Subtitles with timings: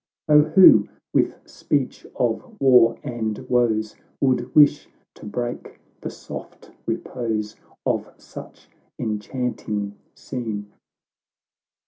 [0.27, 7.55] O who, with speech of war and woes, AVould wish to break the soft repose
[7.85, 8.67] Of such
[8.97, 10.71] enchanting scene